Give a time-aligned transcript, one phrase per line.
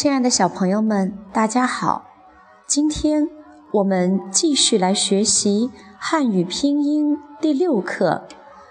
[0.00, 2.04] 亲爱的小朋友们，大家好！
[2.68, 3.28] 今天
[3.72, 8.22] 我们继续来学习汉语拼音第六课，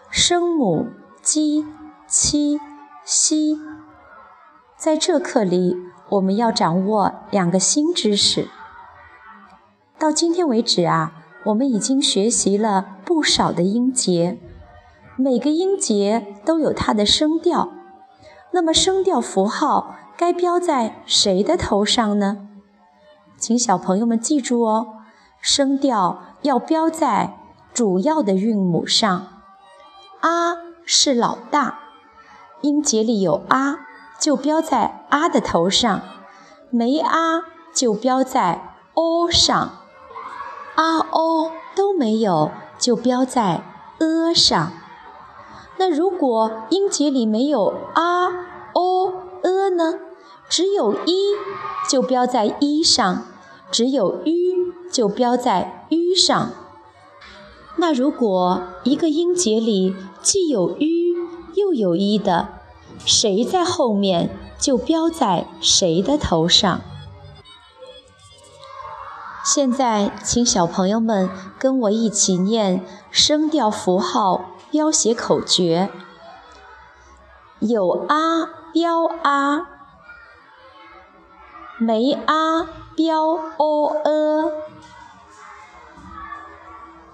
[0.09, 0.87] 声母
[1.21, 1.65] j、
[2.07, 2.61] 七、
[3.03, 3.59] 西。
[4.77, 5.75] 在这课里，
[6.11, 8.47] 我们要掌握两个新知识。
[9.99, 11.11] 到今天为止啊，
[11.47, 14.39] 我们已经学习了不少的音节，
[15.17, 17.73] 每个音节都有它的声调。
[18.51, 19.93] 那么，声调符号。
[20.17, 22.47] 该标在谁的头上呢？
[23.37, 24.87] 请小朋友们记住哦，
[25.39, 27.37] 声调要标在
[27.71, 29.27] 主要的韵母上。
[30.21, 31.77] 啊是老大，
[32.61, 33.81] 音节里有啊，
[34.19, 35.99] 就标在啊的头上；
[36.71, 39.69] 没啊就标在 o 上。
[40.75, 43.61] 啊 o 都没有，就标在
[43.99, 44.71] e 上。
[45.77, 48.29] 那如果音节里没有啊
[48.73, 49.26] o
[49.77, 49.99] 呢？
[50.49, 51.35] 只有一
[51.89, 53.25] 就标在一上，
[53.71, 56.51] 只有 u 就标在 u 上。
[57.75, 60.87] 那如果一个音节里既有 u
[61.53, 62.47] 又有一的，
[63.05, 66.81] 谁在后面就标在谁的头上。
[69.43, 75.89] 现在，请小朋友们跟我一起念声调符号标写口诀：
[77.59, 79.69] 有啊标啊。
[81.79, 84.51] 没啊标 o e，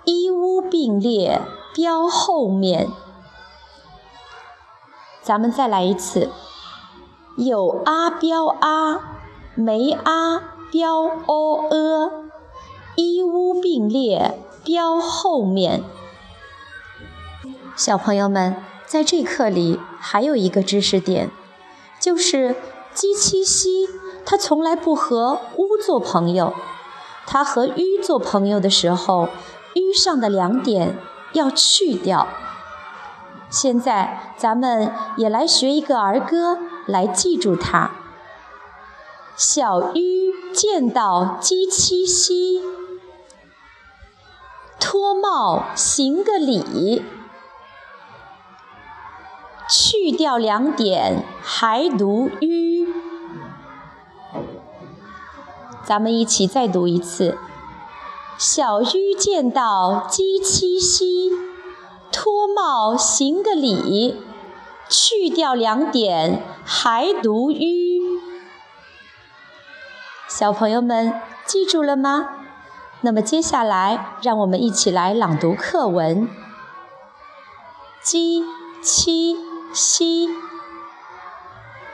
[0.05, 1.41] 一乌并列
[1.75, 2.89] 标后面。
[5.21, 6.31] 咱们再来一次，
[7.36, 9.19] 有啊标啊，
[9.55, 12.11] 没啊标 o e，
[12.95, 15.83] 一乌并列标后面。
[17.76, 18.55] 小朋友们，
[18.93, 21.31] 在这课里还有一个知识点，
[21.99, 22.55] 就是
[22.93, 23.87] 鸡七夕。
[24.23, 26.54] 它从来不和乌做朋友，
[27.26, 29.30] 它和鱼做朋友的时候，
[29.73, 30.95] 鱼上的两点
[31.32, 32.27] 要去掉。
[33.49, 37.89] 现在咱们也来学一个儿歌，来记住它。
[39.36, 42.61] 小鱼见到鸡七夕，
[44.80, 47.03] 脱帽行个礼，
[49.70, 52.88] 去掉两点还读鱼。
[55.84, 57.38] 咱们一起再读一次：
[58.38, 61.32] 小鱼见到鸡七夕，
[62.12, 64.22] 脱帽行个礼，
[64.90, 68.00] 去掉两点还读鱼。
[70.28, 72.30] 小朋友们记住了吗？
[73.02, 76.30] 那么接下来，让我们一起来朗读课文：
[78.02, 78.44] 鸡
[78.82, 79.36] 七
[79.73, 80.30] 西，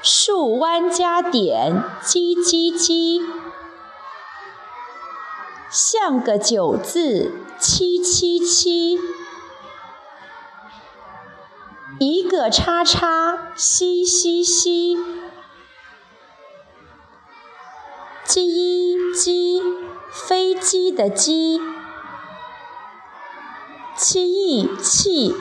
[0.01, 3.25] 竖弯加点，叽叽叽。
[5.71, 8.99] 像个九字七七七，
[11.99, 14.97] 一个叉叉西西西，
[18.25, 19.61] 鸡鸡
[20.11, 21.61] 飞机的鸡，
[23.95, 25.35] 七汽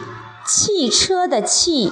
[0.47, 1.91] 汽车的汽，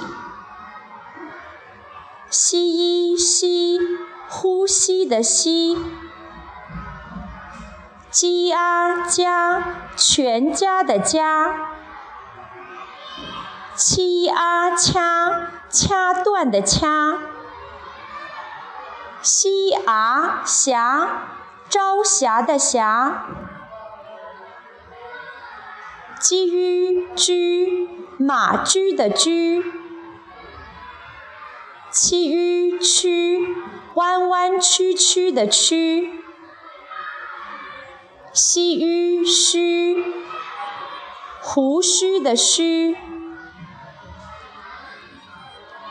[2.29, 3.79] 吸一吸
[4.27, 5.77] 呼吸的吸。
[8.09, 9.63] 鸡啊家，
[9.95, 11.53] 全家的家；
[13.75, 17.17] 七啊掐，掐断的掐；
[19.21, 21.07] 西啊霞，
[21.69, 23.11] 朝霞的霞；
[26.19, 29.61] 鸡于居，马驹的驹；
[31.99, 33.55] 七于曲，
[33.95, 36.11] 弯弯曲曲的曲。
[38.31, 40.05] 西吁须，
[41.41, 42.95] 胡须的须。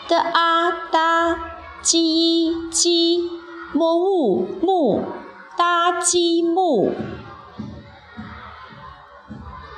[0.06, 1.40] 的啊哒，
[1.82, 3.28] 鸡鸡，
[3.72, 5.02] 摸物木，
[5.58, 6.92] 搭积木。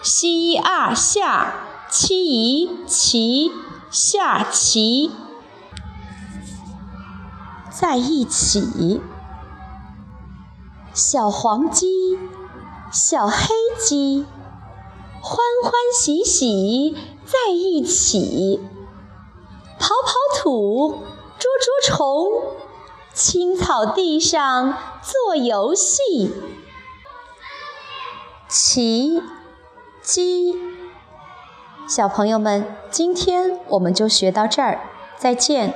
[0.03, 1.55] 西啊下，
[1.89, 3.51] 七宜齐，
[3.91, 5.11] 下棋，
[7.79, 9.01] 在一起。
[10.93, 12.19] 小黄鸡。
[12.91, 14.25] 小黑鸡
[15.21, 16.97] 欢欢喜喜
[17.27, 18.67] 在一起，
[19.79, 21.03] 跑跑土，
[21.39, 22.33] 捉捉虫，
[23.13, 26.33] 青草地上做游戏。
[28.49, 29.23] 奇
[30.01, 30.57] 鸡，
[31.87, 34.81] 小朋友们，今天我们就学到这儿，
[35.19, 35.75] 再见。